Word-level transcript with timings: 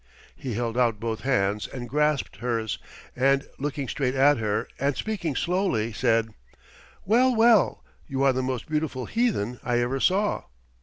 He 0.35 0.55
held 0.55 0.79
out 0.79 0.99
both 0.99 1.19
hands 1.21 1.67
and 1.67 1.87
grasped 1.87 2.37
hers, 2.37 2.79
and 3.15 3.47
looking 3.59 3.87
straight 3.87 4.15
at 4.15 4.39
her 4.39 4.67
and 4.79 4.95
speaking 4.97 5.35
slowly, 5.35 5.93
said: 5.93 6.33
"Well, 7.05 7.35
well, 7.35 7.83
you 8.07 8.23
are 8.23 8.33
the 8.33 8.41
most 8.41 8.67
beautiful 8.67 9.05
heathen 9.05 9.59
I 9.63 9.77
ever 9.77 9.99
saw." 9.99 10.45